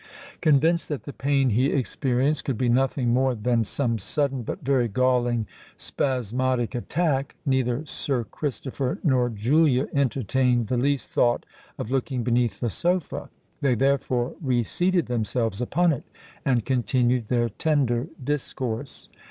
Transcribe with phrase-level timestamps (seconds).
[0.41, 4.87] Convinced that the pain he experienced could be nothing more than some sudden but very
[4.87, 5.45] galling
[5.77, 11.45] spasmodic attack, neither Sir Christopher nor Julia entertained the least thought
[11.77, 13.29] of looking beneath the sofa:
[13.61, 16.03] they therefore re seated themselves upon it,
[16.43, 19.07] and continued their tender discourse.